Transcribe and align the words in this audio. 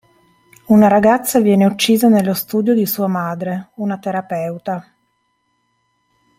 Una 0.69 0.87
ragazza 0.87 1.39
viene 1.41 1.63
uccisa 1.67 2.07
nello 2.07 2.33
studio 2.33 2.73
di 2.73 2.87
sua 2.87 3.05
madre, 3.05 3.69
una 3.75 3.99
terapeuta. 3.99 4.95